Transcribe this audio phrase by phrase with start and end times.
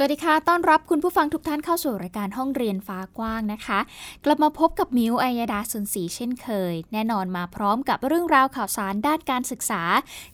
[0.00, 3.78] สวัสดีค่ะ ต้อนรับคุณผู้ฟังทุกท่านเข้าสู่รายการห้องเรียนฟ้ากว้างนะคะ
[4.24, 9.82] กลับมาพบกับมิวอัยดาสุนศรีเช่นเคย แน่นอนมาพร้อมกับเรื่องราวข่าวสารด้านการศึกษา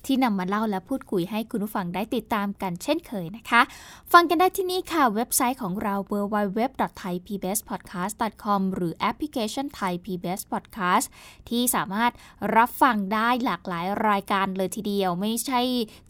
[0.07, 3.61] ที่นำมาเล่าและพูดคุยให้คุณผู้ฟังได้ติดตามกันเช่นเคยนะคะ
[4.13, 11.07] ฟังกันได้ที่นี่ค่ะ เว็บไซต์ของเรา www.thaipbspodcast.com หรือแอปพลิเคชัน Thai PBS Podcast
[11.49, 12.13] ที่สามารถ
[12.57, 15.61] รับฟังได้หลากหลายรายการเลยทีเดียว ไม่ใช่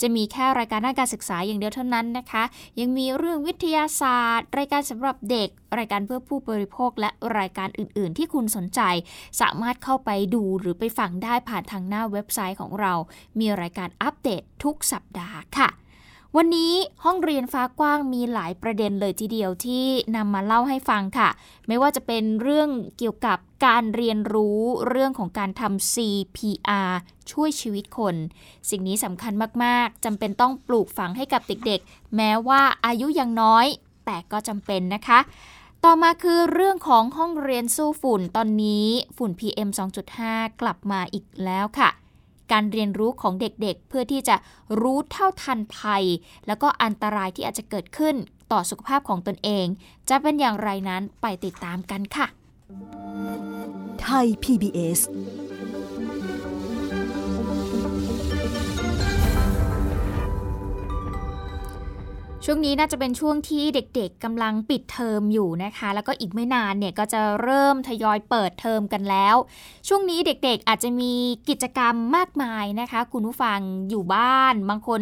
[0.00, 2.42] จะมีแค่รายการด้านการศึกษาอย่างเดียวเท่านั้นนะคะ
[2.82, 5.48] ยังมีเรื่องวิทยาศาสตร์ รายการสำหรับเด็ก
[5.78, 8.80] รายการเพื่อผู้บริโภค และรายการอื่น ๆ ที่คุณสนใจ
[9.40, 12.92] สามารถเข้าไปดูหรือไปฟังได้ผ่านทางหน้าเว็บไซต์ของเรา
[13.40, 15.68] มีรายการอัปเดตทุกสัปดาห์ค่ะ
[16.38, 21.28] วันนี้ห้องเรียนฟ้ากว้างมีหลายประเด็นเลยทีเดียวที่นำมาเล่าให้ฟังค่ะ
[21.68, 22.68] ไม่ว่าจะเป็นเรื่อง
[22.98, 26.92] เกี่ยวกับการเรียนรู้เรื่องของการทำ CPR
[27.30, 28.14] ช่วยชีวิตคน
[28.70, 29.32] สิ่งนี้สำคัญ
[29.64, 33.66] มาก ๆจำเป็นต้องปลูกฝังให้กับเด็กๆ แม้ว่าอายุยังน้อย
[34.06, 35.18] แต่ก็จำเป็นนะคะ
[35.84, 39.68] ต่อมาคือเรื่องของห้องเรียนสู้ฝุ่นตอนนี้ฝุ่น PM
[40.14, 41.90] 2.5 กลับมาอีกแล้วค่ะ
[42.52, 44.36] การเรียนรู้ของเด็กๆ เพื่อที่จะ
[44.80, 46.04] รู้เท่าทันภัย
[46.46, 48.14] แล้วก็อันตรายที่อาจจะเกิดขึ้น
[48.52, 49.66] ต่อสุขภาพของตนเอง
[50.08, 52.26] จะเป็นอย่างไรนั้นไปติดตามกันค่ะ
[54.02, 55.00] ไทย PBS
[62.46, 69.36] ช่วงนี้น่าจะเป็นช่วงที่เด็กๆกำลังปิดเทอมอยู่นะคะ แล้วก็อีกไม่นานเนี่ยก็จะเริ่มทยอยเปิดเทอมกันแล้ว
[69.88, 71.12] ช่วงนี้เด็กๆอาจจะมี
[71.48, 73.58] กิจกรรมมากมายนะคะ คุณผู้ฟัง
[73.90, 75.00] อยู่บ้าน บางคน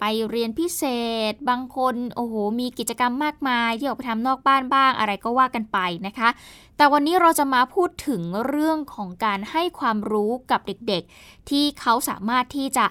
[0.00, 0.82] ไปเรียนพิเศ
[1.30, 6.28] ษ บางคนโอ้โหมีกิจกรรมมากมายที่ออกไปทำนอกบ้านบ้างอะไรก็ว่ากันไปนะคะ
[6.76, 12.86] แต่วันนี้เราจะมาพูดถึงเรื่องของการให้ความรู้กับเด็กๆ ที่เขาสามารถที่จะ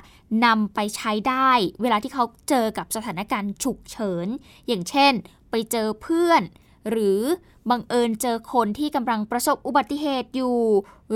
[0.45, 1.49] นำไปใช้ได้
[1.81, 4.27] เวลาที่เขาเจอกับสถานการณ์ฉุกเฉิน
[4.67, 5.13] อย่างเช่น
[5.49, 6.41] ไปเจอเพื่อน
[6.89, 7.21] หรือ
[7.69, 10.59] บังเอิญเจอคนที่กำลังประสบอุบัติเหตุอยู่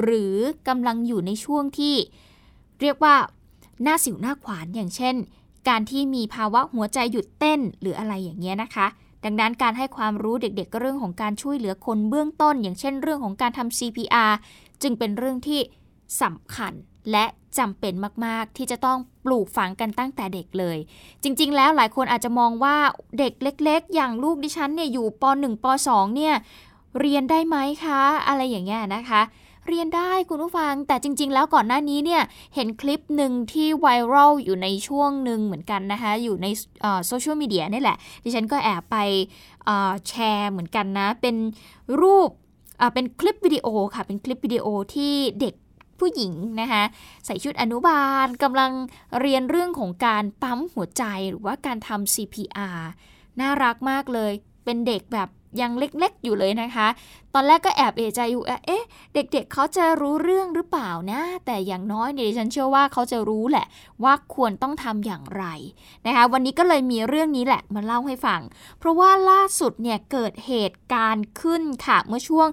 [0.01, 0.35] หรือ
[0.67, 1.95] กำลังอยู่ในช่วงที่
[2.81, 3.15] เรียกว่า
[3.83, 5.15] หน้าสิวหน้าขวานอย่างเช่น
[5.69, 8.87] การที่มีภาวะหัวใจหยุดเต้นหรืออะไรอย่างเงี้ยนะคะ
[9.23, 14.33] ดังนั้นการให้ความรู้เด็กๆเรื่องของการช่วยเหลือคนเบื้องต้น อย่างเช่นเรื่องของการทำ CPR
[14.81, 15.59] จึงเป็นเรื่องที่
[16.21, 16.73] สำคัญ
[17.11, 17.25] และ
[17.57, 17.93] จำเป็น
[18.25, 20.77] มากๆ ที่จะต้องปลูกฝังกันตั้งแต่เด็กเลย
[21.23, 22.77] จริง ๆ แล้วหลายคนอาจจะมองว่า
[23.19, 26.35] เด็กเล็ก ๆ อย่างลูกดิฉันเนี่ยอยู่ป .1 ป .2 เนี่ย
[26.99, 29.21] เรียนได้ไหมคะ อะไรอย่างเงี้ยนะคะ
[29.67, 32.21] เรียนได้คุณผู้ฟัง แต่จริง ๆ แล้วก่อนหน้านี้เนี่ย
[32.55, 36.47] เห็นคลิปหนึ่งที่ไวรัลอยู่ในช่วงหนึ่งเหมือนกันนะคะ อยู่ใน
[37.07, 38.97] โซเชียลมีเดียนี่แหละ ดิฉันก็แอบไป
[40.07, 41.35] แชร์เหมือนกันนะ เป็น
[42.01, 42.29] รูป
[42.93, 45.53] เป็นคลิปวิดีโอค่ะ เป็นคลิปวิดีโอที่เด็ก
[45.99, 46.83] ผู้หญิงนะคะ
[47.25, 48.71] ใส่ชุดอนุบาลกำลัง
[49.21, 52.79] เรียนเรื่องของการปั๊มหัวใจหรือว่าการทำ CPR
[53.39, 54.31] น่ารักมากเลย
[54.65, 55.29] เป็นเด็กแบบ
[55.61, 56.87] ยังเล็กๆอยู่เลยนะคะ
[57.33, 63.65] ตอนแรกก็แอบเอใจอยู่เอ๊ะเด็กๆเเขาจะรู้เรื่องหรือเปล่านะ แต่อย่างน้อยเนี่ยฉันเชื่อว่าเขาจะรู้แหละ
[64.03, 65.43] ว่าควรต้องทำอย่างไร
[66.05, 68.41] นะคะ วันนี้ก็เลยมีเรื่องนี้แหละมาเล่าให้ฟัง
[68.79, 72.47] เพราะว่าล่าสุดเนี่ยเกิดเหตุการณ์ขึ้นค่ะเมื่อช่วง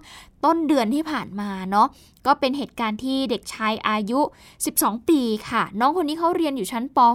[0.45, 1.87] ต้นเดือนที่ผ่านมาเนาะ
[2.27, 4.21] ก็เป็นเหตุการณ์ที่เด็กชายอายุ
[4.65, 7.09] 12 ปีค่ะ น้องคนนี้เขาเรียนอยู่ชั้นป .6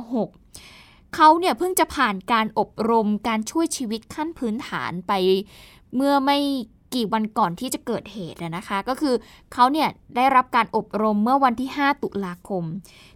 [1.16, 5.14] เขาเนี่ยเพิ่งจะผ่านการอบรมการช่วยชีวิตขั้นพื้นฐานไป
[5.96, 6.38] เมื่อไม่
[6.94, 9.16] กี่วันก่อนที่จะเกิดเหตุนะคะ ก็คือ
[9.54, 12.64] เขาเนี่ยได้รับการอบรมเมื่อวันที่ 5 ตุลาคม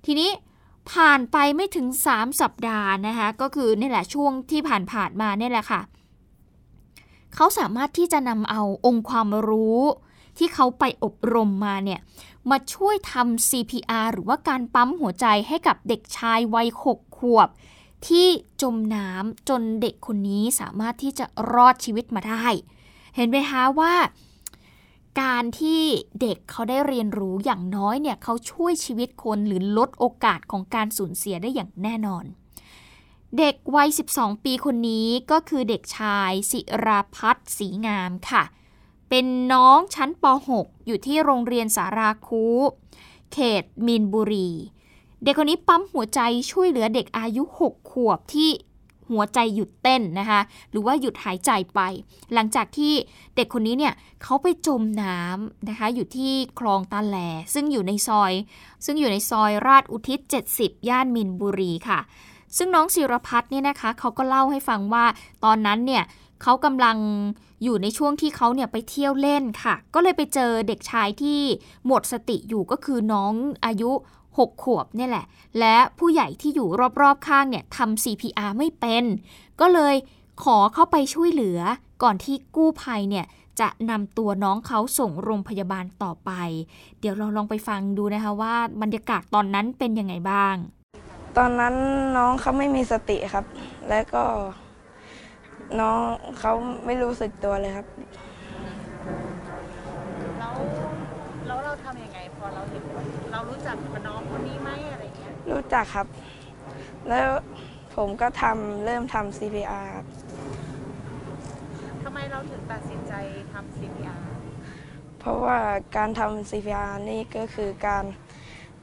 [0.05, 0.29] ทีนี้
[0.91, 5.81] ผ่านไปไม่ถึง 3 สัปดาห์นะคะก็คือนี่แหละช่วงที่ผ่านผ่านมาเนี่ยแหละค่ะ
[7.35, 9.81] เขาสามารถที่จะนำเอาองค์ความรู้
[10.37, 11.99] ที่เขาไปอบรมมาเนี่ย
[12.49, 17.49] มาช่วยทำ CPR หรือว่าการปั๊มหัวใจให้กับเด็กชายวัย 6 ขวบ
[18.07, 18.27] ที่
[18.61, 22.45] จมน้ำจนเด็กคนนี้สามารถที่จะรอดชีวิตมาได้
[23.15, 23.95] เห็นไหมคะว่า
[25.21, 25.81] การที่
[26.21, 32.25] เด็กเขาได้เรียนรู้อย่างน้อยเนี่ยเขาช่วยชีวิตคนหรือลดโอกาสของการสูญเสียได้อย่างแน่นอน
[33.37, 38.43] เด็กวัย 12 ปีคนนี้ก็คือเด็กชายศิราพัฒน์ศรีงามค่ะ
[39.09, 42.45] เป็นน้องชั้นป .6 อยู่ที่โรงเรียนสาราคู
[43.33, 44.49] เขตมีนบุรี
[45.23, 46.19] เด็กคนนี้ปั๊มหัวใจ
[46.51, 48.49] ช่วยเหลือเด็กอายุ 6 ขวบที่
[49.11, 51.79] หัวใจหยุดเต้นนะคะหรือว่าหยุดหายใจไป
[52.33, 52.93] หลังจากที่
[53.35, 53.93] เด็กคนนี้เนี่ย
[54.23, 57.17] เขาไปจมน้ำนะคะอยู่ที่คลองตาแหล
[57.53, 58.33] ซึ่งอยู่ในซอย
[58.85, 60.19] ซึ่งอยู่ในซอยราชอุทิศ
[60.53, 61.99] 70 ย่านมินบุรีค่ะ
[62.57, 65.05] ซึ่งน้องศิรพัฒน์เนี่ยนะคะเขาก็เล่าให้ฟังว่า
[65.45, 66.03] ตอนนั้นเนี่ย
[66.43, 66.97] เขากำลัง
[67.63, 71.39] อยู่ในช่วงที่เขาเนี่ยไปเที่ยวเล่นค่ะ ก็เลยไปเจอเด็กชายที่
[71.87, 73.33] หมดสติอยู่ก็คือน้อง
[73.65, 73.91] อายุ
[74.37, 75.25] 6 ขวบเนี่ยแหละ
[75.59, 76.67] และผู้ใหญ่ที่อยู่
[77.01, 79.03] รอบๆข้างเนี่ยทำ CPR ไม่เป็น
[79.61, 79.95] ก็เลย
[80.43, 81.59] ขอเข้าไปช่วยเหลือ
[82.03, 83.25] ก่อนที่กู้ภัยเนี่ย
[83.59, 86.31] จะนำตัวน้องเขาส่งโรงพยาบาลต่อไป
[86.99, 90.55] เดี๋ยวเราลองไปฟังดูนะคะว่าบรรยากาศตอนนั้นเป็นยังไงบ้าง
[91.37, 91.75] ตอนนั้น
[92.17, 93.45] น้องเขาไม่มีสติครับ
[93.89, 94.23] แล้วก็
[95.79, 95.99] น้อง
[96.39, 96.53] เขา
[96.85, 97.87] ไม่รู้สึกตัวเลยครับ
[100.39, 100.53] แล้ว
[101.47, 102.83] แล้วเราทำยังไงพอเราเห็น
[103.37, 106.07] เรารู้จักกับน้องคนนี้ไหมอะไรเงี้ยรู้จักครับ
[107.09, 107.29] แล้ว
[107.95, 110.05] ผมก็ทำเริ่มทำ CPR ครับ
[112.03, 113.13] ทำไมเราถึงตัดสินใจ
[113.53, 114.21] ทำ CPR
[115.19, 115.57] เพราะว่า
[115.97, 118.05] การทำ CPR นี่ก็คือการ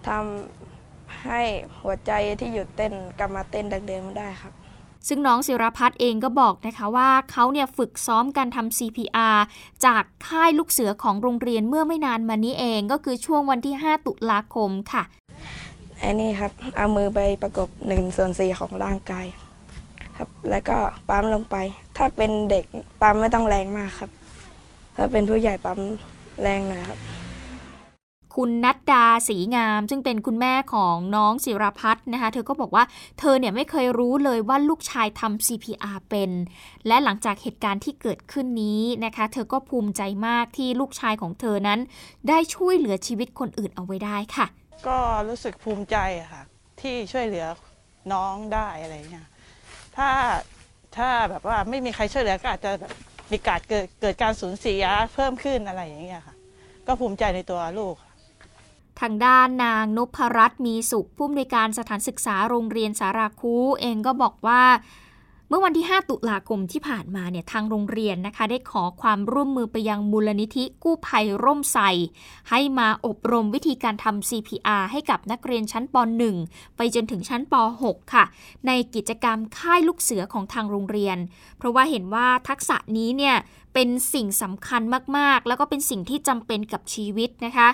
[0.08, 1.42] ทำให้
[1.80, 4.52] หัวใจที่หยุดเต้นกลับมาเต้นดังเดิมได้ครับ
[5.08, 9.38] ซึ่งน้องศิรพัฒน์เองก็บอกนะคะว่าเขาเนี่ยฝึกซ้อมการทำ CPR
[9.86, 15.02] จากค่ายลูกเสือของโรงเรียนเมื่อไม่นานมานี้เองก็คือช่วงวันที่ 5 ตุลาคมค่ะ
[16.02, 19.26] อันนี้ครับเอามือไปประกบหนึ่งส่วนสี่ของร่างกาย
[20.16, 20.76] ครับ แล้วก็
[21.08, 21.56] ปั๊มลงไป
[21.96, 22.64] ถ้าเป็นเด็ก
[23.00, 24.10] ปั๊มไม่ต้องแรงมากครับ
[24.96, 25.78] ถ้าเป็นผู้ใหญ่ปั๊ม
[26.42, 26.98] แรงหน่อยครับ
[28.38, 32.84] คุณนัดดาสีงาม ซึ่งเป็นคุณแม่ของน้องศิรพัฒน์นะคะ เธอก็บอกว่า
[33.18, 36.30] เธอเนี่ยไม่เคยรู้เลยว่าลูกชายทำ CPR เป็น
[36.86, 41.80] และหลังจากเหตุการณ์ที่เกิดขึ้นนี้นะคะ เธอก็ภูมิใจมากที่ลูกชายของเธอนั้น
[42.28, 44.46] ได้ช่วยเหลือชีวิตคนอื่นเอาไว้ได้ค่ะ
[44.88, 44.98] ก็
[45.28, 45.96] รู้สึกภูมิใจ
[46.32, 46.42] ค่ะ
[46.80, 47.46] ที่ช่วยเหลือ
[48.12, 49.26] น้องได้อะไรเงี้ย
[49.96, 50.10] ถ้า
[50.96, 52.92] ถ้าแบบว่าไม่มีใครช่วยเหลือก็อาจจะแบบ
[53.32, 54.82] มีการเกิดเกิดการสูญเสีย
[55.14, 56.34] เพิ่มขึ้นอะไรอย่างเงี้ยค่ะ
[56.86, 58.12] ก็ภูมิใจในตัวลูกค่ะ
[59.00, 64.62] ทางด้านนางนพรัตน์มีสุขผู้อำนวยการสถานศึกษาโรงเรียนสาราคูเองก็บอกว่า
[65.48, 71.78] เมื่อวันที่ 5 ตุลาคมที่ผ่านมาเนี่ยทางโรงเรียนนะคะ ได้ขอความร่วมมือไปยังมูลนิธิกู้ภัยร่มใส
[72.50, 75.96] ให้มาอบรมวิธีการทำ CPR ให้กับนักเรียนชั้นป
[76.36, 78.24] .1 ไปจนถึงชั้นป .6 ค่ะ
[78.66, 81.18] ในกิจกรรมค่ายลูกเสือของทางโรงเรียน
[81.58, 83.36] เพราะว่าเห็นว่าทักษะนี้เนี่ย
[83.74, 84.82] เป็นสิ่งสำคัญ
[85.16, 87.68] มากๆ แล้วก็เป็นสิ่งที่จำเป็นกับชีวิตนะคะ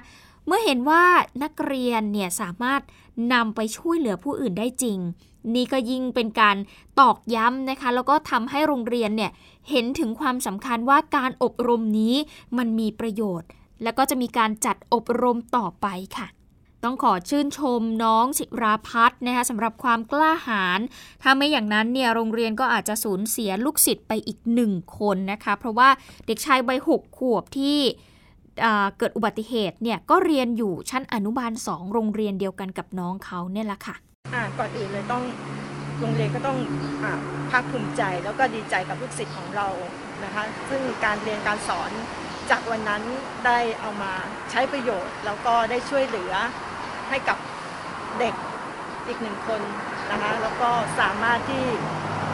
[0.46, 1.04] เมื่อเห็นว่า
[1.42, 2.80] นักเรียนเนี่ยสามารถ
[3.32, 4.98] นำไปช่วยเหลือผู้อื่นได้จริง
[5.54, 6.56] นี่ก็ยิ่งเป็นการ
[7.00, 9.30] ตอกย้ำนะคะ แล้วก็ทำให้โรงเรียนเนี่ย
[9.70, 12.14] เห็นถึงความสำคัญว่าการอบรมนี้
[12.58, 13.48] มันมีประโยชน์
[13.82, 16.28] แล้วก็จะมีการจัดอบรมต่อไปค่ะ
[16.84, 20.80] ต้องขอชื่นชมน้องศิราพัฒน์นะคะสำหรับความกล้าหาญ
[21.22, 25.88] ถ้าไม่อย่างนั้นเนี่ยโรงเรียนก็อาจจะสูญเสียลูกศิษย์ไปอีกหนึ่งคนนะคะ เพราะว่า
[26.26, 27.78] เด็กชายวัยหกขวบที่
[28.98, 33.94] เกิดอุบัติเหตุเนี่ยก็เรียนอยู่ชั้นอนุบาล 2 โรงเรียนเดียวกันกับน้องเขาเนี่ยแหละค่ะ
[34.34, 35.22] อ่าก่อนอื่นเลยต้อง
[36.00, 36.58] โรงเรียนก็ต้อง
[37.02, 37.04] อ
[37.50, 39.68] ภาคภูมิใจแล้วก็ดีใจกับลูกศิษย์ของเรา
[40.24, 41.90] นะคะซึ่งการเรียนการสอน
[42.50, 43.02] จากวันนั้น
[43.46, 44.12] ได้เอามา
[44.50, 46.32] ใช้ประโยชน์ แล้วก็ได้ช่วยเหลือ
[47.08, 47.38] ให้กับ
[48.18, 48.34] เด็ก
[49.06, 49.60] อีกหนึ่งคน
[50.10, 50.70] นะคะแล้วก็
[51.00, 51.66] สามารถที่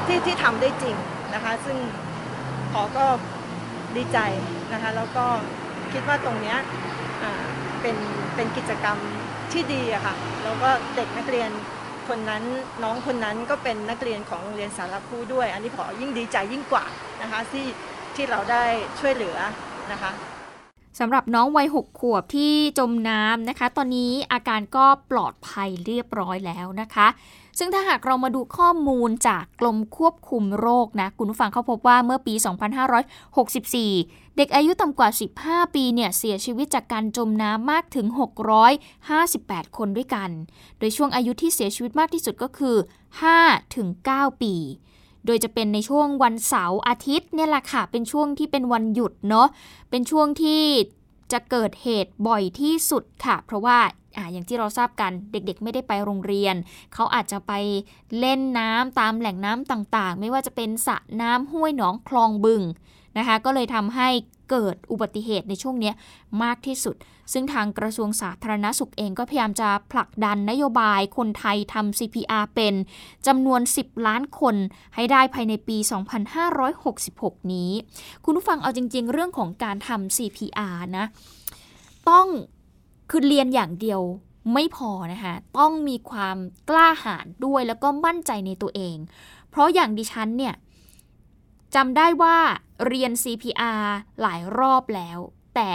[0.07, 0.97] ที่ที่ทำได้จริง
[1.35, 1.79] นะคะ ซึ่ง
[2.73, 3.07] ขอก็
[3.97, 4.19] ดีใจ
[4.73, 5.27] นะคะแล้วก็
[5.97, 6.57] คิดว่าตรงนี้
[7.81, 7.97] เป็น
[8.35, 8.99] เป็นกิจกรรม
[9.53, 11.51] ที่ดีอะค่ะแล้วก็เด็กนักเรียน
[12.09, 12.43] คนนั้น
[12.83, 16.85] น้องคนนั้นก็เป็นนักเรียนของโรงเรียนสารคูด้วย อันนี้ขอยิ่งดีใจยิ่งกว่า
[17.23, 17.67] นะคะที่
[18.15, 18.65] ที่เราได้
[19.01, 19.37] ช่วยเหลือ
[19.93, 20.11] นะคะ
[20.99, 27.07] สำหรับน้องวัย6ขวบที่จมน้ำนะคะ ตอนนี้อาการก็ปลอดภัยเรียบร้อยแล้วนะคะ
[27.59, 32.35] ซึ่งถ้าหากเรามาดูข้อมูลจากกรมควบคุมโรคนะ คุณผู้ฟังเขาพบว่าเมื่อปี
[33.57, 35.09] 2564 เด็กอายุต่ำกว่า
[35.43, 38.07] 15 ปีเนี่ยเสียชีวิตจากการจมน้ำมากถึง
[39.13, 40.31] 658 คนด้วยกัน
[40.79, 42.77] โดยช่วงอายุที่เสียชีวิตมากที่สุดก็คือ
[43.27, 44.55] 5ถึง9ปี
[45.27, 49.49] โดยจะเป็นในช่วงวันเสาร์อาทิตย์เนี่ยแหละค่ะ เป็นช่วงที่เป็นวันหยุดเนาะ
[49.91, 50.65] เป็นช่วงที่
[51.33, 53.79] จะเกิดเหตุบ่อยที่สุดค่ะ เพราะว่า
[54.17, 56.55] อ่าอย่างที่เราทราบกันเด็กๆ ไม่ได้ไปโรงเรียน
[56.95, 57.53] เขาอาจจะไป
[58.19, 62.63] เล่นน้ำตามแหล่งน้ำต่างๆ ไม่ว่าจะเป็นสระน้ำห้วยหนองคลองบึง
[63.19, 64.09] นะคะ ก็เลยทำให้
[64.51, 65.93] เกิดอุบัติเหตุในช่วงนี้
[66.43, 66.97] มากที่สุด
[67.33, 72.75] ซึ่งทางกระทรวงสาธารณสุขเองก็พยายามจะผลักดันนโยบายคนไทยทำ CPR เป็น
[73.27, 74.57] จำนวน 10 ล้านคน
[74.95, 75.77] ให้ได้ภายในปี
[76.65, 77.71] 2566 นี้
[78.25, 81.07] คุณผู้ฟังเอาจริง ๆ เรื่องของการทำ CPR นะ
[82.11, 82.27] ต้อง
[83.11, 84.01] คือเรียนอย่างเดียว
[84.55, 86.37] ไม่พอนะคะต้องมีความ
[86.69, 88.97] กล้าหาญด้วยแล้วก็มั่นใจในตัวเอง
[89.51, 90.55] เพราะอย่างดิฉันเนี่ย
[91.75, 92.37] จำได้ว่า
[92.87, 93.85] เรียน CPR
[94.23, 95.19] หลายรอบแล้ว
[95.55, 95.71] แต่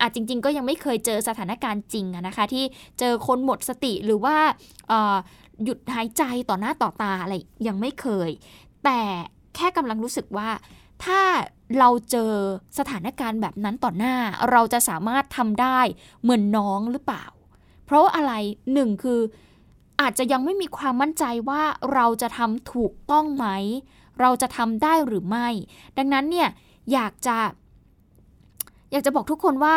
[0.00, 2.64] อาจจริง ๆ ก็ยังไม่เคยเจอสถานการณ์จริงนะคะ ที่
[2.98, 4.36] เจอคนหมดสติหรือว่า
[5.64, 7.34] หยุดหายใจต่อหน้าต่อตาอะไร
[7.66, 8.30] ยังไม่เคย
[8.84, 9.00] แต่
[9.56, 10.48] แค่กำลังรู้สึกว่า
[11.04, 11.22] ถ้า
[11.78, 12.32] เราเจอ
[12.78, 14.16] สถานการณ์แบบนั้นต่อหน้า
[14.50, 15.78] เราจะสามารถทำได้
[16.22, 17.24] เหมือนน้องหรือเปล่า
[17.84, 18.32] เพราะอะไร
[18.72, 19.20] หนึ่งคือ
[20.00, 21.62] อาจจะยังไม่มีความมั่นใจว่า
[21.94, 23.46] เราจะทำถูกต้องไหม
[24.20, 25.48] เราจะทำได้หรือไม่
[25.98, 26.48] ดังนั้นเนี่ย
[26.92, 27.36] อยากจะ
[28.92, 29.76] อยากจะบอกทุกคนว่า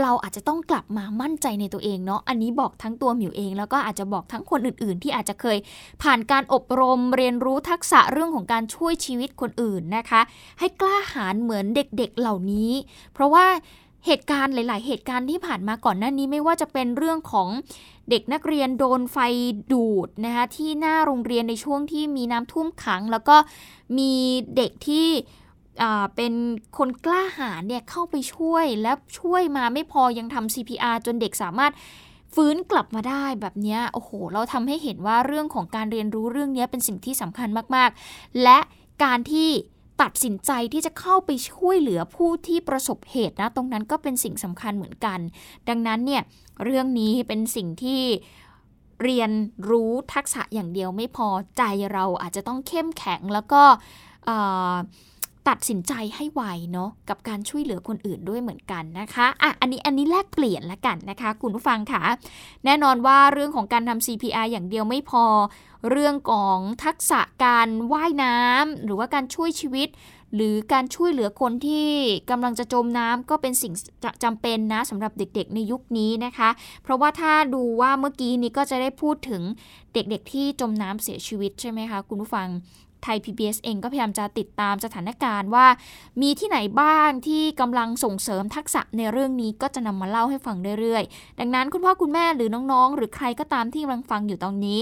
[0.00, 5.58] เราอาจจะต้องกลับมามั่นใจในตัวเองเนาะ อันนี้บอกทั้งตัวหมิวเอง แล้วก็อาจจะบอกทั้งคนอื่น ๆ ที่อาจจะเคย
[6.02, 10.20] ผ่านการอบรมเรียนรู้ทักษะเรื่องของการช่วยชีวิตคนอื่นนะคะ
[10.58, 12.70] ให้กล้าหาญเหมือนเด็ก ๆ เหล่านี้
[13.12, 13.46] เพราะว่า
[14.06, 17.48] เหตุการณ์หลาย ๆ เหตุการณ์ที่ผ่านมาก่อนหน้านี้ไม่ว่าจะเป็นเรื่องของ
[18.10, 19.18] เด็กนักเรียนโดนไฟ
[19.72, 23.36] ดูดนะคะที่หน้าโรงเรียนในช่วงที่มีน้ำท่วมขัง แล้วก็
[23.98, 24.12] มี
[24.56, 25.08] เด็กที่
[26.16, 26.34] เป็น
[26.78, 31.72] คนกล้าหาญเนี่ยเข้าไปช่วยและช่วยมาไม่พอยังทำ CPR จนเด็กสามารถ
[32.34, 38.58] ฟื้นกลับมาได้แบบนี้โอ้โห เราทำให้เห็นว่าเรื่องของการเรียนรู้เรื่องนี้เป็นสิ่งที่สำคัญมากๆ และ
[39.04, 39.48] การที่
[40.02, 45.18] ตัดสินใจที่จะเข้าไปช่วยเหลือผู้ที่ประสบเหตุนะ ตรงนั้นก็เป็นสิ่งสำคัญเหมือนกัน
[45.68, 46.22] ดังนั้นเนี่ย
[46.64, 48.02] เรื่องนี้เป็นสิ่งที่
[49.02, 49.30] เรียน
[49.70, 51.62] รู้ทักษะอย่างเดียวไม่พอใจ
[51.92, 53.62] เราอาจจะต้องเข้มแข็งแล้วก็
[55.48, 62.02] ตัดสินใจให้ไวเนาะกับการช่วยเหลือคนอื่นด้วยเหมือนกันนะคะอะอันนี้อันนี้แลกเปลี่ยนละกันนะคะ คุณผู้ฟังค่ะ
[62.64, 65.24] แน่นอนว่าเรื่องของการทำ CPR อย่างเดียวไม่พอ
[65.90, 69.88] เรื่องของทักษะการว่ายน้ำหรือว่าการช่วยชีวิต
[70.34, 71.88] หรือการช่วยเหลือคนที่
[72.30, 73.72] กำลังจะจมน้ำก็เป็นสิ่ง
[74.24, 76.50] จำเป็นนะสำหรับเด็กๆในยุคนี้นะคะ
[76.82, 79.42] เพราะว่าถ้าดูว่าเมื่อกี้นี้ก็จะได้พูดถึง
[79.94, 82.48] เด็กๆที่จมน้ำเสียชีวิตใช่ไหมคะคุณผู้ฟัง
[83.02, 85.66] ไทย PBS เองก็พยายามจะติดตามสถานการณ์ว่า
[86.22, 94.80] มีที่ไหนบ้างที่กำลังส่งเสริมทักษะในเรื่องนี้ก็จะนำมาเล่าให้ฟังเรื่อยๆ ดังนั้นคุณพ่อคุณแม่หรือน้องๆ หรือใครก็ตามที่กำลังฟังอยู่ตอนนี้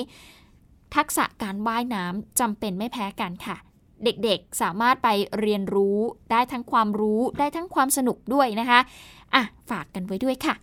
[0.97, 3.57] ทักษะการว่ายน้ำจำเป็นไม่แพ้กันค่ะ
[4.05, 5.09] เด็กๆ สามารถไป
[5.41, 5.99] เรียนรู้
[6.31, 8.81] ได้ทั้งความรู้ได้ทั้งความสนุกด้วยนะคะ
[9.35, 10.55] อะ ฝากกันไว้ด้วยค่ะ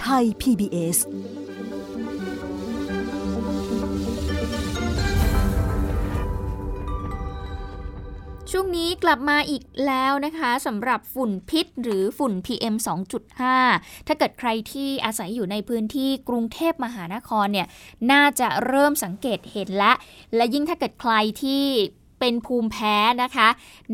[0.00, 0.98] ไทย PBS
[8.52, 12.74] ช่วงนี้กลับมาอีกแล้วนะคะสำหรับฝุ่นพิษหรือฝุ่น PM
[13.40, 17.66] 2.5 ถ้าเกิดใครที่อาศัยอยู่ในพื้นที่กรุงเทพมหานครเนี่ย
[18.12, 19.92] น่าจะเริ่มสังเกตเห็นและ
[20.36, 21.12] และยิ่งถ้าเกิดใคร
[21.42, 21.64] ที่
[22.20, 23.48] เป็นภูมิแพ้นะคะ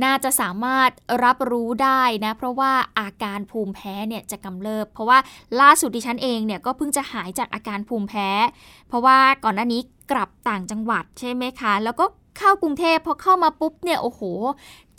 [0.05, 0.91] น่าจะสามารถ
[1.25, 5.19] รับรู้ได้นะ เพราะว่าอาการภูมิแพ้เนี่ยจะกำเริบ เพราะว่า
[5.61, 8.29] ล่าสุดดิฉันเองเนี่ยก็เพิ่งจะหายจากอาการภูมิแพ้
[8.89, 9.81] เพราะว่าก่อนหน้านี้
[10.11, 12.07] กลับต่างจังหวัดใช่ไหมคะ แล้วก็
[12.39, 14.23] เข้ากรุงเทพพอเข้ามาปุ๊บเนี่ยโอ้โห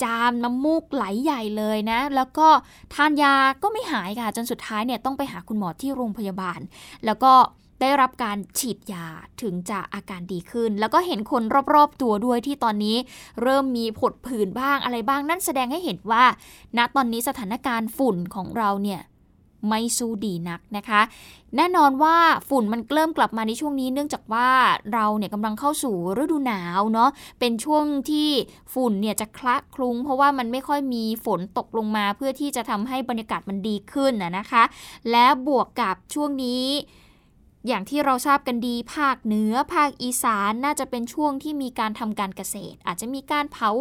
[0.03, 2.47] จามน้ำมูกไหลใหญ่เลยนะ แล้วก็
[2.93, 6.59] ทานยาก็ไม่หายค่ะ จนสุดท้ายเนี่ยต้องไปหาคุณหมอที่โรงพยาบาล
[7.05, 7.33] แล้วก็
[7.81, 9.05] ได้รับการฉีดยา
[9.41, 12.97] ถึงจะอาการดีขึ้น แล้วก็เห็นคนรอบๆตัวด้วยที่ตอนนี้
[13.41, 16.23] เริ่มมีผดผื่นบ้างอะไรบ้างนั่นแสดงให้เห็นว่า
[16.77, 19.01] ณตอนนี้สถานการณ์ฝุ่นของเราเนี่ย
[19.67, 21.01] ไม่สู้ดีนักนะคะ
[21.55, 22.17] แน่นอนว่า
[22.49, 24.49] ฝุ่นมันเริ่มกลับมาในช่วงนี้ เนื่องจากว่า
[24.93, 27.09] เราเนี่ยกำลังเข้าสู่ฤดูหนาวเนาะ
[27.39, 28.29] เป็นช่วงที่
[28.73, 34.63] ฝุ่นเนี่ยจะคละคลุ้ง เพราะว่ามันไม่ค่อยมีฝนตกลงมา เพื่อที่จะทำให้บรรยากาศมันดีขึ้นนะคะ
[35.11, 36.65] และบวกกับช่วงนี้
[37.67, 43.71] อย่างที่เราทราบกันดีภาคเหนือภาคอีสานน่าจะเป็นช่วงที่มีการทำการเกษตร อาจจะมีการเผา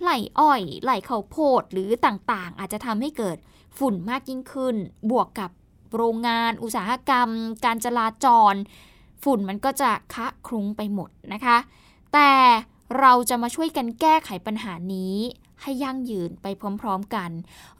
[0.00, 3.38] ไหลอ้อยไหลข้าวโพดหรือต่างๆ อาจจะทำให้เกิด
[3.78, 4.76] ฝุ่นมากยิ่งขึ้น
[5.10, 5.50] บวกกับ
[5.96, 7.28] โรงงาน อุตสาหกรรม
[7.64, 8.54] การจราจร
[9.22, 11.58] ฝุ่นมันก็จะคะคลุ้งไปหมดนะคะ
[12.14, 12.32] แต่
[13.00, 15.16] เราจะมาช่วยกันแก้ไขปัญหานี้
[15.62, 16.46] ให้ยั่งยืนไป
[16.80, 17.30] พร้อมๆกัน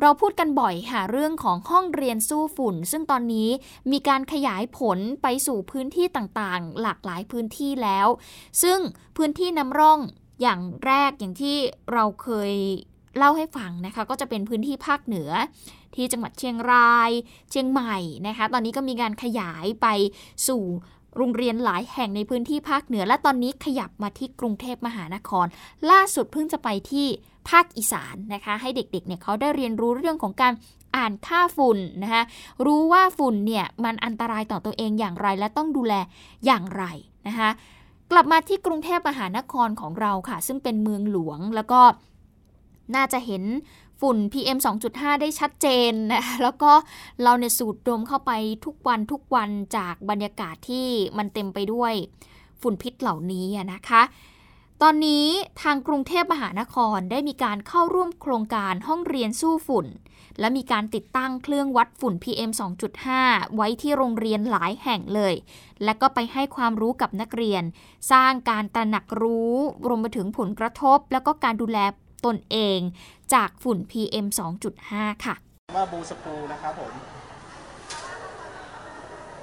[0.01, 3.49] เราพูดกันบ่อยค่ะเรื่องของห้องเรียนสู้ฝุ่น ซึ่งตอนนี้
[3.93, 8.07] มีการขยายผลไปสู่พื้นที่ต่างๆ หลากหลายพื้นที่แล้ว
[8.63, 8.79] ซึ่ง
[9.17, 10.01] พื้นที่น้ำร่อง
[10.41, 11.57] อย่างแรกอย่างที่
[11.93, 12.53] เราเคย
[13.17, 15.31] เล่าให้ฟังนะคะ ก็จะเป็นพื้นที่ภาคเหนือ
[15.95, 17.11] ที่จังหวัดเชียงราย
[17.51, 19.87] เชียงใหม่นะคะ ตอนนี้ก็มีการขยายไป
[20.49, 20.63] สู่
[21.17, 25.47] โรงเรียนหลายแห่งในพื้นที่ภาคเหนือ และตอนนี้ขยับมาที่กรุงเทพมหานคร
[25.91, 27.07] ล่าสุดเพิ่งจะไปที่
[27.51, 30.53] ภาคอีสานนะคะ ให้เด็กๆเนี่ยเขาได้เรียนรู้เรื่องของการ
[30.97, 32.23] อ่านค่าฝุ่นนะคะ
[32.67, 35.95] รู้ว่าฝุ่นเนี่ยมันอันตรายต่อตัวเองอย่างไรและต้องดูแล
[36.47, 36.85] อย่างไร
[37.29, 37.51] นะคะ
[38.11, 41.81] กลับมาที่กรุงเทพมหานครของเราค่ะ ซึ่งเป็นเมืองหลวงแล้วก็
[42.97, 43.43] น่าจะเห็น
[44.01, 44.59] ฝุ่น PM
[44.91, 46.73] 2.5 ได้ชัดเจนนะแล้วก็
[47.23, 48.33] เราเนี่ยสูดดมเข้าไป
[48.67, 50.87] ทุกวันทุกวันจากบรรยากาศที่
[51.19, 51.95] มันเต็มไปด้วย
[52.63, 54.03] ฝุ่นพิษเหล่านี้นะคะ
[54.83, 55.27] ตอนนี้
[55.63, 59.87] ทางกรุงเทพมหานครได้มีการเข้าร่วมโครงการห้องเรียนสู้ฝุ่น
[60.41, 62.51] และมีการติดตั้งเครื่องวัดฝุ่น PM
[63.03, 65.35] 2.5 ไว้ที่โรงเรียนหลายแห่งเลย
[65.85, 67.63] และก็ไปให้ความรู้กับนักเรียน
[68.13, 69.55] สร้างการตระหนักรู้
[69.87, 71.79] รวมไปถึงผลกระทบ แล้วก็การดูแล
[72.27, 72.79] ตนเอง
[73.35, 74.27] จากฝุ่น PM
[74.77, 75.35] 2.5 ค่ะ
[75.77, 76.93] ว่าบูสปูนะครับผม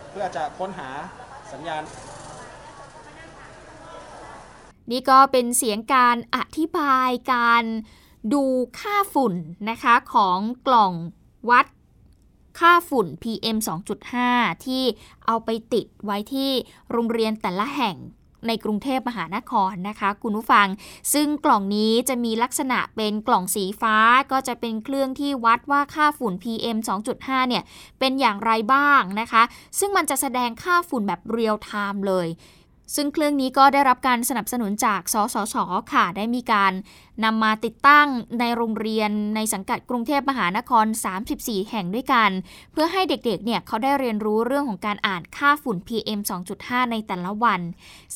[0.09, 0.89] เพื่อจะค้นหา
[1.51, 1.83] สัญญาณ
[4.91, 7.63] นี่ก็เป็นเสียงการอธิบายการ
[8.33, 8.43] ดู
[8.79, 9.33] ค่าฝุ่น
[9.69, 10.93] นะคะของกล่อง
[11.49, 11.65] วัด
[12.59, 13.57] ค่าฝุ่น PM
[14.11, 14.83] 2.5 ที่
[15.25, 16.51] เอาไปติดไว้ที่
[16.91, 17.97] โรงเรียนแต่ละแห่ง
[18.47, 20.67] ในกรุงเทพมหานครนะคะคุณผู้ฟัง
[21.13, 23.95] ซึ่งกล่องนี้จะมีลักษณะเป็นกล่องสีฟ้า
[24.31, 26.77] ก็จะเป็นเครื่องที่วัดว่าค่าฝุ่น PM
[27.13, 27.63] 2.5 เนี่ย
[27.99, 29.43] เป็นอย่างไรบ้างนะคะ
[29.79, 32.27] ซึ่งมันจะแสดงค่าฝุ่นแบบเรียลไทม์เลย
[32.95, 35.55] ซึ่งเครื่องนี้ก็ได้รับการสนับสนุนจากสสส
[35.93, 36.73] ค่ะ ได้มีการ
[37.23, 38.07] นำมาติดตั้ง
[38.39, 40.85] ในโรงเรียนในสังกัดกรุงเทพมหานคร
[41.27, 42.29] 34 แห่งด้วยกัน
[42.71, 46.19] เพื่อให้เด็กๆ เนี่ยเขาได้เรียนรู้เรื่องของการอ่านค่าฝุ่น PM
[46.55, 47.61] 2.5 ในแต่ละวัน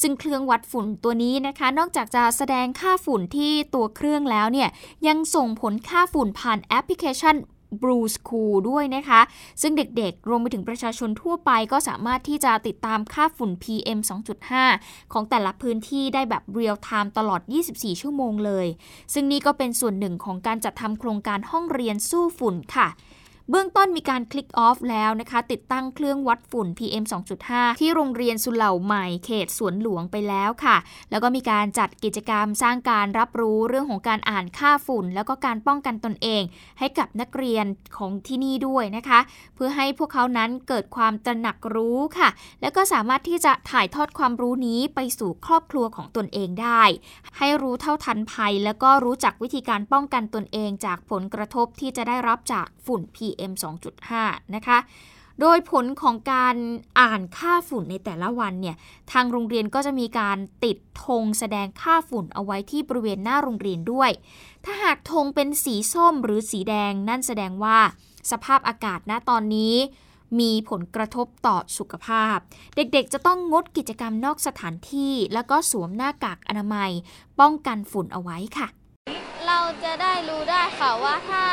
[0.01, 4.69] ซึ่งเครื่องวัดฝุ่นตัวนี้นะคะ นอกจากจะแสดงค่าฝุ่นที่ตัวเครื่องแล้วเนี่ย
[5.07, 7.35] ยังส่งผลค่าฝุ่นผ่านแอปพลิเคชัน
[7.81, 9.21] บลูสคูลด้วยนะคะ
[9.61, 13.99] ซึ่งเด็กๆ รวมไปถึงประชาชนทั่วไปก็สามารถที่จะติดตามค่าฝุ่น PM
[14.55, 18.67] 2.5 ของแต่ละพื้นที่ได้แบบเรียลไทม์ตลอด 24 ชั่วโมงเลย
[19.13, 22.87] ซึ่งนี่ก็เป็นส่วนหนึ่งของการจัดทำโครงการห้องเรียนสู้ฝุ่นค่ะ
[23.49, 27.03] เบื้องต้นมีการคลิกออฟแล้วนะคะ ติดตั้งเครื่องวัดฝุ่น PM
[27.41, 30.77] 2.5 ที่โรงเรียนสุเหล่าใหม่เขตสวนหลวงไปแล้วค่ะ
[31.11, 36.43] แล้วก็มีการจัดกิจกรรมสร้างการรับรู้เรื่องของการอ่านค่าฝุ่น แล้วก็การป้องกันตนเอง
[36.79, 37.65] ให้กับนักเรียน
[37.97, 39.19] ของที่นี่ด้วยนะคะ
[39.55, 42.29] เพื่อให้พวกเขานั้นเกิดความตระหนักรู้ค่ะ
[42.61, 46.83] แล้วก็สามารถที่จะถ่ายทอดความรู้นี้ไปสู่ครอบครัวของตนเองได้
[47.37, 53.53] ให้รู้เท่าทันภัย แล้วก็รู้จักวิธีการป้องกันตนเองจากผลกระทบที่จะได้รับจากฝุ่น PM PM
[54.03, 54.77] 2.5 นะคะ
[55.41, 56.55] โดยผลของการ
[56.99, 58.75] อ่านค่าฝุ่นในแต่ละวันเนี่ย
[59.11, 64.11] ทางโรงเรียนก็จะมีการติดธงแสดงค่าฝุ่นเอาไว้ที่บริเวณหน้าโรงเรียนด้วย
[64.65, 67.79] ถ้าหากธงเป็นสีส้มหรือสีแดงนั่นแสดงว่า
[68.31, 69.75] สภาพอากาศณตอนนี้
[70.39, 72.37] มีผลกระทบต่อสุขภาพ
[72.75, 76.91] เด็กๆ จะต้องงดกิจกรรมนอกสถานที่ แล้วก็สวมหน้ากากอนามัย
[77.39, 78.67] ป้องกันฝุ่นเอาไว้ค่ะ
[79.47, 81.45] เราจะได้รู้ได้ค่ะว่าถ้า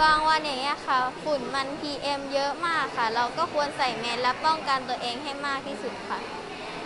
[0.00, 6.18] บางวันอย่างเงี้ยค่ะ ฝุ่นมัน PM เยอะมากค่ะ เราก็ควรใส่แมสและป้องกันตัวเองให้มากที่สุดค่ะ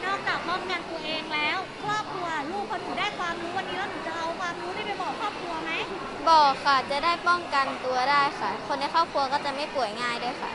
[0.05, 5.73] นอกจากป้องกันตัวเองแล้ว ครอบครัวลูกพอหนูได้ความรู้วันนี้แล้วหนูจะเอาความรู้นี้ไปบอกครอบครัวไหม
[6.31, 10.51] บอกค่ะจะได้ป้องกันตัวได้ค่ะ คนในครอบครัวก็จะไม่ป่วยง่ายด้วยค่ะ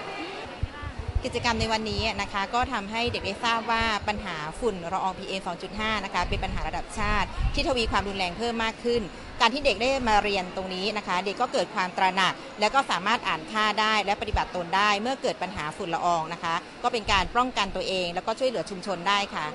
[1.23, 5.41] กิจกรรมในวันนี้นะคะก็ทำให้เด็กได้ทราบว่าปัญหาฝุ่นละออง PM
[5.73, 9.01] 2.5 นะคะเป็นปัญหาระดับชาติที่ทวีความรุนแรงเพิ่มมากขึ้น
[9.45, 19.45] การที่เด็กได้มาเรียนตรงนี้นะคะ เด็กก็เกิดความตระหนัก และก็สามารถอ่านค่าได้และปฏิบัติตนได้ เมื่อเกิดปัญหาฝุ่นละอองนะคะ ก็เป็นการป้องกันตัวเอง แล้วก็ช่วยเหลือชุมชนได้ค่ะ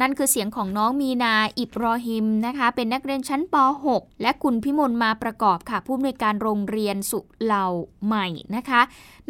[0.00, 3.54] นั่นคือเสียงของน้องมีนาอิบรอฮิมนะคะ เป็นนักเรียนชั้นป
[3.88, 7.66] .6 และคุณพิมลมาประกอบค่ะ ผู้อำนวยการโรงเรียนสุเหล่า
[8.06, 8.80] ใหม่นะคะ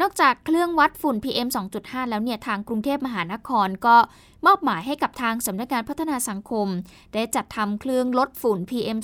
[0.01, 1.49] นอกจากเครื่องวัดฝุ่น PM
[1.79, 3.97] 2.5 แล้วเนี่ยทางกรุงเทพมหานครก็
[4.47, 6.67] มอบหมายให้กับทางสำนักงานพัฒนาสังคม
[7.15, 8.99] ได้จัดทำเครื่องลดฝุ่น PM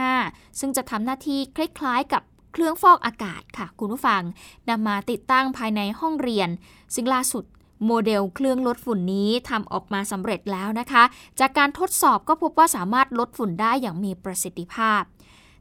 [0.00, 4.22] 2.5 ซึ่งจะทำหน้าที่คล้ายๆ กับเครื่องฟอกอากาศค่ะ คุณผู้ฟัง
[4.68, 6.48] นำมาติดตั้งภายในห้องเรียน
[6.94, 7.44] ซึ่งล่าสุด
[7.86, 11.04] โมเดลเครื่องลดฝุ่นนี้ทำออกมาสำเร็จแล้วนะคะ
[11.40, 15.02] จากการทดสอบก็พบว่าสามารถลดฝุ่นได้อย่างมีประสิทธิภาพ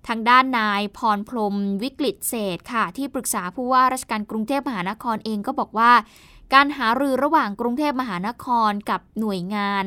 [0.07, 5.91] ทางด้านนายพรพรมวิกฤตเศษค่ะ ที่ปรึกษาผู้ว่าราชการกรุงเทพมหานครเองก็บอกว่า
[6.53, 9.85] การหารือระหว่างกรุงเทพมหานครกับหน่วยงาน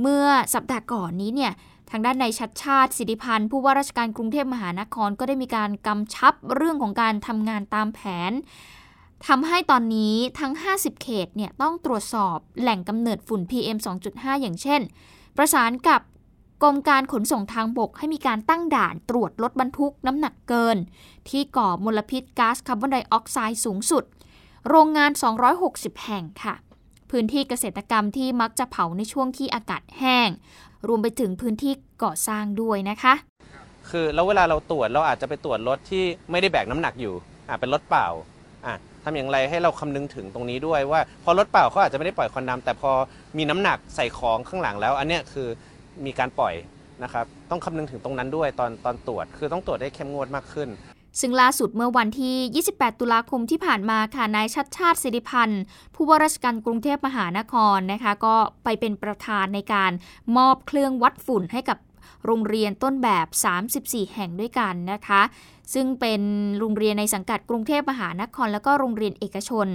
[0.00, 1.52] เมื่อสัปดาห์ก่อนนี้เนี่ย
[1.90, 8.32] ทางด้านในายชัดชาติสิทธิพันธ์ผู้ว่าราชการกรุงเทพมหานครก็ได้มีการกำชับเรื่องของการทำงานตามแผน
[9.28, 14.80] ทำให้ตอนนี้ทั้ง 50 เขตเนี่ยต้องตรวจสอบแหล่งกำเนิดฝุ่น PM 2.5 อย่างเช่น
[15.36, 16.00] ประสานกับ
[16.62, 20.76] กรมการขนส่งทางบกให้มีการตั้งด่านตรวจรถบรรทุกน้ำหนักเกิน
[21.28, 24.04] ที่ก่อมลพิษก๊าซคาร์บอนไดออกไซด์สูงสุด
[24.68, 25.10] โรงงาน
[25.58, 26.54] 260 แห่งค่ะ
[27.10, 30.28] พื้นที่เกษตรกรรมที่มักจะเผาในช่วงที่อากาศแห้ง
[30.88, 33.14] รวมไปถึงพื้นที่ก่อสร้างด้วยนะคะ
[33.90, 37.14] คือแล้วเวลาเราตรวจเราอาจจะไปตรวจรถที่ไม่ได้แบกน้ำหนักอยู่
[37.48, 38.06] อะเป็นรถเปล่า
[38.66, 42.90] อะ ทำอย่างไรให้เราคำนึงถึงตรงนี้ด้วยว่า พอรถเปล่าเขาอาจจะไม่ได้ปล่อยควันดำแต่พอ
[43.38, 45.48] มีน้ำหนักใส่ของข้างหลังแล้ว อันเนี้ยคือ
[46.06, 46.54] มีการปล่อย
[47.02, 50.68] นะครับต้องคำนึงถึงตรงนั้นด้วยตอนตอนตรวจ คือต้องตรวจได้เข้มงวดมากขึ้น
[51.20, 55.62] ซึ่งล่าสุดเมื่อวันที่ 28 ตุลาคมที่ผ่านมาค่ะ นายชัดชาติสิริพันธ์
[55.94, 59.92] ผู้ว่าราชการกรุงเทพมหานครนะคะ ก็ไปเป็นประธานในการ
[60.36, 61.78] มอบเครื่องวัดฝุ่นให้กับ
[62.26, 63.26] โรงเรียนต้นแบบ
[63.70, 65.22] 34 แห่งด้วยกันนะคะ
[65.74, 66.20] ซึ่งเป็น
[66.58, 69.68] โรงเรียนในสังกัดกรุงเทพมหานคร แล้วก็โรงเรียนเอกชน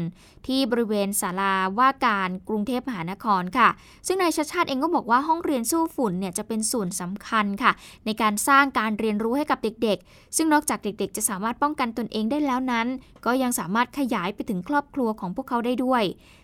[0.47, 3.69] ที่บริเวณศาลาว่าการกรุงเทพมหานครค่ะ
[4.07, 7.71] ซึ่งนายชาชาติเองก็บอกว่าห้องเรียนสู้ฝุ่นเนี่ยจะเป็นส่วนสำคัญค่ะ
[8.05, 12.87] ในการสร้างการเรียนรู้ให้กับเด็กๆ ซึ่งนอกจากเด็กๆ จะสามารถป้องกันตนเองได้แล้วนั้น
[13.25, 16.03] ก็ยังสามารถขยายไปถึงครอบครัวของพวกเขาได้ด้วย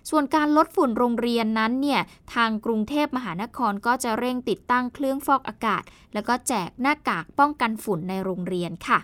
[0.09, 2.01] ส่วนการลดฝุ่นโรงเรียนนั้นเนี่ย
[2.33, 8.99] ทางกรุงเทพมหานครก็จะเร่งติดตั้งเครื่องฟอกอากาศ แล้วก็แจกหน้ากากป้องกันฝุ่นในโรงเรียนค่ะ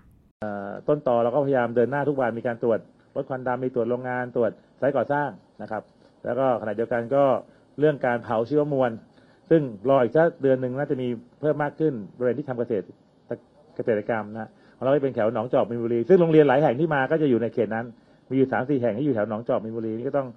[0.88, 2.80] ต้นตอเราก็พยายามเดินหน้าทุกวันมีการตรวจ
[3.16, 5.30] ลดควันดำมีตรวจโรงงานตรวจไซต์ก่อสร้าง
[5.62, 5.84] นะครับ
[6.26, 7.24] แล้วก็ขณะเดียวกันก็
[7.80, 8.92] เรื่องการเผาชีวมวล
[9.50, 11.08] ซึ่งรออีกสักเดือนหนึ่งน่าจะมี
[11.40, 12.86] เพิ่มมากขึ้นบริเวณที่ทำเกษตร
[13.76, 17.86] เกษตรกรรมนะของเราเป็นแถวหนองจอกมีนบุรี ซึ่งโรงเรียนหลายแห่งที่มาก็จะอยู่ในเขตนั้น
[18.30, 20.28] มีอยู่สามสี่แห่งที่อยู่แถวหนองจอกมีนบุรีนี่ก็ต้อง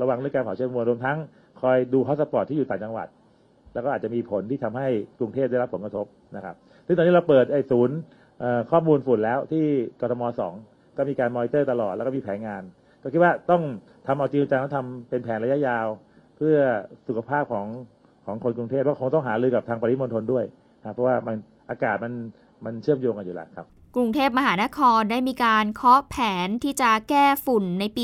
[0.00, 1.16] ระวังเรื่องการเผาชีวมวลรวมทั้ง
[1.60, 3.08] คอยดู hotspot ที่อยู่ต่างจังหวัด
[3.74, 6.06] แล้วก็อาจจะมีผลที่ทำให้กรุงเทพได้รับผลกระทบ
[6.36, 6.54] นะครับ
[6.86, 7.96] ซึ่งตอนนี้เราเปิดไอ้ศูนย์
[8.70, 9.64] ข้อมูลฝุ่นแล้วที่
[10.00, 10.52] กทมสอง
[10.96, 12.62] ก็มีการมอนิเตอร์ตลอดแล้วก็มีแผนงาน
[13.02, 13.62] ก็คิดว่าต้อง
[14.06, 15.86] ทำเอาจริงจังต้องทำเป็นแผนระยะยาว
[16.36, 16.56] เพื่อ
[17.06, 17.66] สุขภาพของ
[18.26, 20.44] ของคนกรุงเทพเพราะคงต้องหารือกับทางปริมณฑลด้วย
[20.80, 21.36] นะเพราะว่ามัน
[21.70, 22.12] อากาศมัน
[22.64, 23.66] มันเชื่อมโยงกันอยู่แล้วครับ
[23.96, 26.16] กรุงเทพมหานครได้มีการเคาะแผ
[26.46, 28.02] นที่จะแก้ฝุ่นในปี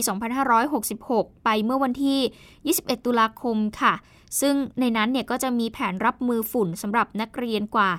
[0.73, 3.95] 2566 ไปเมื่อวันที่ 21 ตุลาคมค่ะ
[4.41, 7.91] ซึ่งในนั้นเนี่ยก็จะมีแผนรับมือฝุ่นสำหรับนักเรียนกว่า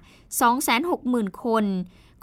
[0.67, 1.65] 260,000 คน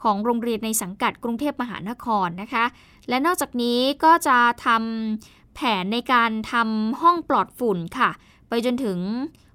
[0.02, 2.64] ของโรงเรียนในสังกัดกรุงเทพมหานครนะคะ
[3.08, 8.10] และนอกจากนี้ก็จะทำแผนในการทำห้องปลอดฝุ่นค่ะ
[8.48, 8.98] ไปจนถึง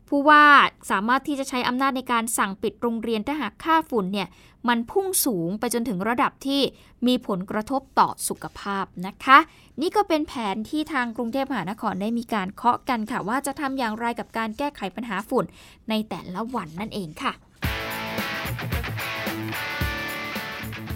[0.10, 0.44] ผู้ว่า
[0.92, 4.28] สามารถที่จะใช้อำนาจในการสั่งปิดโรงเรียนถ้าหากค่าฝุ่นเนี่ย
[4.68, 6.62] มันพุ่งสูงไปจนถึงระดับที่
[7.08, 9.38] มีผลกระทบต่อสุขภาพนะคะ
[9.82, 15.46] นี่ก็เป็นแผนที่ทางกรุงเทพมหานครได้มีการเคาะกันค่ะ ว่าจะทำอย่างไรกับการแก้ไขปัญหาฝุ่น
[15.90, 17.34] ในแต่ละวันนั่นเองค่ะ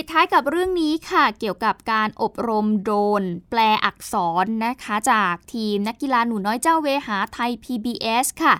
[0.00, 8.54] ปิดท้ายกับเรื่องนี้ค่ะ เกี่ยวกับการอบรมโดน แปลอักษรนะคะ จากทีมนักกีฬาหนูน้อยเจ้าเวหาไทย PBS ค่ะ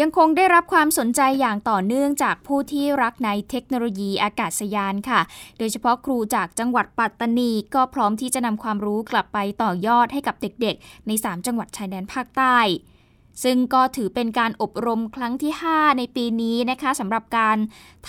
[0.00, 5.20] ยังคงได้รับความสนใจอย่างต่อเนื่องจากผู้ที่รักในเทคโนโลยีอากาศยานค่ะ
[5.58, 12.58] โดยเฉพาะครูจากจังหวัดปัตตานี ก็พร้อมที่จะนำความรู้กลับไปต่อยอดให้กับเด็กๆ ใน 3 จังหวัดชายแดนภาคใต้
[13.44, 17.58] ซึ่งก็ถือเป็นการอบรมครั้งที่ 5 ในปีนี้นะคะสำหรับการ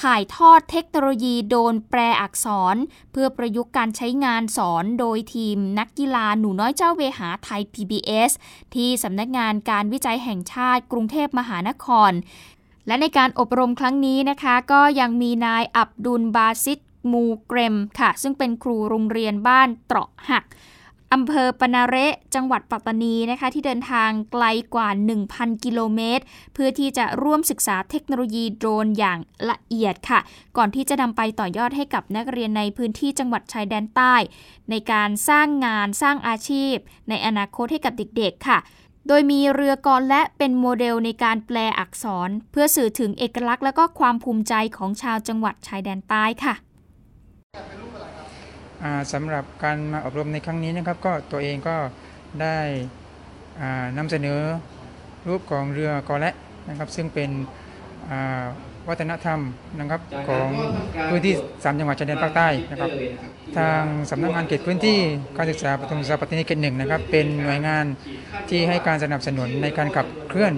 [0.02, 2.76] ถ่ายทอดเทคโนโลยีโดนแปลอักษร
[3.12, 8.32] เพื่อประยุกต์การใช้งานสอนโดยทีมนักกีฬาหนูน้อยเจ้าเวหาไทย PBS
[8.76, 12.12] ที่สำนักงานการวิจัยแห่งชาติกรุงเทพมหานคร
[12.88, 16.80] และในการอบรมครั้งนี้นะคะ ก็ยังมีนายอับดุลบาซิด
[17.12, 20.44] มูเกรมค่ะ ซึ่งเป็นครูโรงเรียนบ้านเตราะหัก
[21.14, 24.46] อำเภอปนาเระจังหวัดปัตตานีนะคะ ที่เดินทางไกล
[24.76, 24.90] กว่า
[25.26, 29.20] 1,000 กิโลเมตร เพื่อที่จะร่วมศึกษาเทคโนโลยีโดรนอย่าง
[29.50, 30.20] ละเอียดค่ะ
[30.58, 34.16] ก่อนที่จะนำไปต่อยอดให้กับนักเรียนในพื้นที่จังหวัดชายแดนใต้
[34.70, 36.76] ในการสร้างงานสร้างอาชีพ
[37.10, 38.58] ในอนาคตให้กับเด็กๆค่ะ
[39.08, 46.56] โดยมีเรือกรและเป็นโมเดลในการแปลอักษร เพื่อสื่อถึงเอกลักษณ์และก็ความภูมิใจของชาวจังหวัดชายแดนใต้ค่ะ
[49.14, 51.76] สำหรับการมาอบรมในครั้งนี้นะครับ ก็ตัวเองก็
[52.42, 52.58] ได้
[53.98, 54.40] นำเสนอ
[55.28, 56.34] รูปของเรือกอและ
[56.70, 57.30] นะครับ ซึ่งเป็น
[58.90, 59.40] วัฒนธรรม
[59.80, 60.48] นะครับของ
[61.10, 62.92] พื้นที่สามจังหวัดชายแดนภาคใต้นะครับ
[63.58, 65.00] ทางสำนักงานเขตพื้นที่
[65.38, 67.86] การศึกษาปฐมศึกษาปัตตานีเขตหนึ่งนะครับ เป็นหน่วยงาน
[68.50, 70.54] ที่ให้การสนับสนุนในการขับเคลื่อน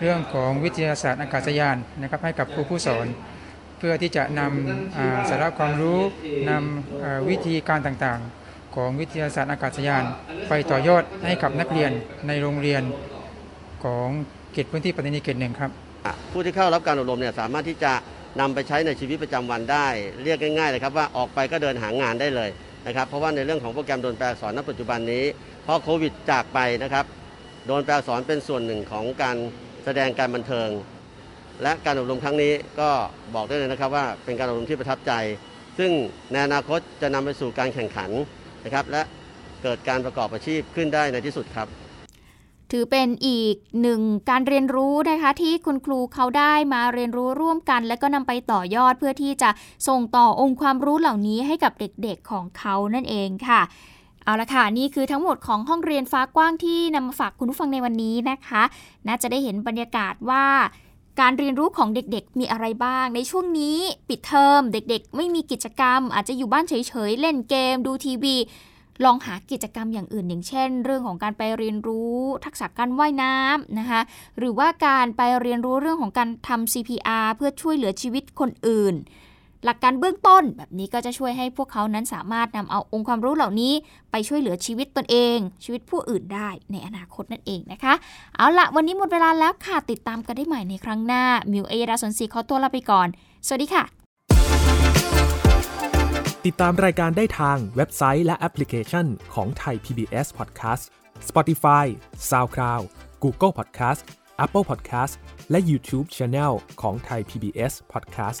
[0.00, 3.06] เรื่องของวิทยาศาสตร์อากาศยานนะครับ ให้กับครูผู้สอน
[3.82, 5.98] พื่อที่จะนำสาระความรู้
[6.50, 10.04] นำวิธีการต่างๆ ของวิทยาศาสตร์อากาศยาน
[10.48, 11.90] ไปต่อยอดให้กับนักเรียน
[12.28, 12.82] ในโรงเรียน
[13.84, 14.08] ของ
[14.52, 15.70] เขตพื้นที่ปัตตานีเขตหนึ่งครับ
[16.32, 17.92] ผู้ที่เข้ารับการอบรมเนี่ยสามารถที่จะ
[18.40, 19.86] นำไปใช้ในชีวิตประจำวันได้
[20.24, 22.50] เรียกง่ายๆเลยครับว่าออกไปก็เดินหางานได้เลย
[22.86, 25.24] นะครับ เพราะว่าในเรื่องของโปรแกรมโดนแปลอักษรณปัจจุบันนี้
[25.66, 27.04] พอโควิดจากไปนะครับ
[27.66, 29.36] โดนแปลอักษรเป็นส่วนหนึ่งของการ
[29.84, 30.68] แสดงการบันเทิง
[31.62, 32.90] และการอบรมครั้งนี้ก็
[33.34, 35.12] บอกได้เลยนะครับว่าเป็นการอบรมที่ประทับใจ
[35.78, 35.90] ซึ่ง
[36.32, 38.10] ในอนาคตจะนำไปสู่การแข่งขัน
[38.64, 39.02] นะครับ และ
[39.62, 41.68] เกิดการประกอบอาชีพขึ้นได้ในที่สุดครับ
[42.72, 49.50] ถือเป็นอีกหนึ่งการเรียนรู้นะคะ ที่คุณครูเขาได้มาเรียนรู้ร่วมกัน และก็นำไปต่อยอดเพื่อที่จะ
[49.88, 53.60] ส่งต่อองค์ความรู้เหล่านี้ให้กับเด็กๆของเขานั่นเองค่ะ
[54.24, 58.62] เอาละค่ะ นี่คือทั้งหมดของห้องเรียนฟ้ากว้างที่นำมาฝากคุณผู้ฟังในวันนี้นะคะ
[59.08, 60.44] น่าจะได้เห็นบรรยากาศว่า
[61.20, 68.36] การเรียนรู้ของเด็กๆ มีอะไรบ้าง ในช่วงนี้ปิดเทอมเด็กๆ ไม่มีกิจกรรม อาจจะอยู่บ้านเฉยๆ เล่นเกม ดูทีวี
[69.04, 74.00] ลองหากิจกรรมอย่างอื่น อย่างเช่น เรื่องของการไปเรียนรู้ทักษะการว่ายน้ำนะคะ
[74.38, 78.94] หรือว่าการไปเรียนรู้เรื่องของการทำ CPR เพื่อช่วยเหลือชีวิตคนอื่น
[79.64, 83.72] หลักการเบื้องต้นแบบนี้ก็จะช่วยให้พวกเขานั้นสามารถนำเอาองค์ความรู้เหล่านี้
[84.10, 87.94] ไปช่วยเหลือชีวิตตนเอง ชีวิตผู้อื่นได้ในอนาคตนั่นเองนะคะ
[88.36, 93.08] เอาละวันนี้หมดเวลาแล้วค่ะติดตามกันได้ใหม่ในครั้งหน้ามิวเอยดาสนศรีขอตัวลาไปก่อน
[93.46, 93.84] สวัสดีค่ะ
[96.46, 100.82] ติดตามรายการได้ทางเว็บไซต์และแอปพลิเคชันของไทย PBS Podcast
[101.28, 101.86] Spotify
[102.30, 102.84] SoundCloud
[103.22, 104.00] Google Podcast
[104.44, 105.12] Apple Podcast
[105.50, 108.40] และ YouTube Channel ของไทย PBS Podcast